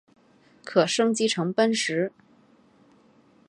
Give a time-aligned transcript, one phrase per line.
[0.63, 2.11] 可升级成奔石。